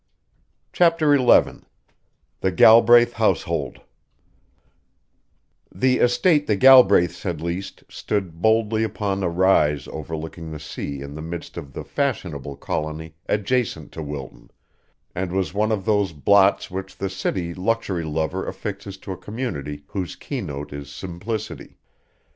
CHAPTER 0.73 1.15
XI 1.15 1.61
THE 2.39 2.51
GALBRAITH 2.51 3.13
HOUSEHOLD 3.13 3.81
The 5.71 5.97
estate 5.99 6.47
the 6.47 6.55
Galbraiths 6.57 7.21
had 7.21 7.39
leased 7.39 7.83
stood 7.87 8.41
baldly 8.41 8.81
upon 8.83 9.21
a 9.21 9.29
rise 9.29 9.87
overlooking 9.89 10.49
the 10.49 10.59
sea 10.59 11.01
in 11.01 11.13
the 11.13 11.21
midst 11.21 11.55
of 11.55 11.73
the 11.73 11.83
fashionable 11.83 12.55
colony 12.55 13.13
adjacent 13.29 13.91
to 13.91 14.01
Wilton, 14.01 14.49
and 15.13 15.31
was 15.31 15.53
one 15.53 15.71
of 15.71 15.85
those 15.85 16.13
blots 16.13 16.71
which 16.71 16.97
the 16.97 17.07
city 17.07 17.53
luxury 17.53 18.03
lover 18.03 18.47
affixes 18.47 18.97
to 18.97 19.11
a 19.11 19.17
community 19.17 19.83
whose 19.89 20.15
keynote 20.15 20.73
is 20.73 20.91
simplicity. 20.91 21.77